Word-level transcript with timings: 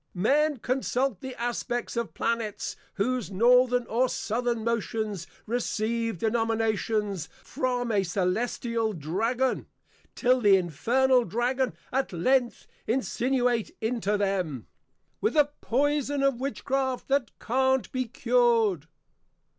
_Men 0.15 0.57
consult 0.57 1.21
the 1.21 1.39
Aspects 1.39 1.95
of 1.95 2.15
Planets, 2.15 2.75
whose 2.95 3.29
Northern 3.29 3.85
or 3.85 4.09
Southern 4.09 4.63
motions 4.63 5.27
receive 5.45 6.17
denominations 6.17 7.29
from 7.43 7.91
a 7.91 8.01
Cælestial 8.01 8.97
Dragon, 8.97 9.67
till 10.15 10.41
the 10.41 10.57
Infernal 10.57 11.23
Dragon 11.23 11.73
at 11.93 12.11
length 12.11 12.65
insinuate 12.87 13.75
into 13.79 14.17
them, 14.17 14.65
with 15.21 15.37
a 15.37 15.51
Poison 15.61 16.23
of 16.23 16.39
Witchcraft 16.39 17.07
that 17.09 17.29
can't 17.37 17.91
be 17.91 18.05
cured. 18.05 18.87